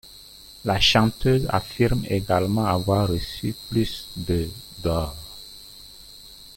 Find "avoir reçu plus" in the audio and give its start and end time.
2.65-4.07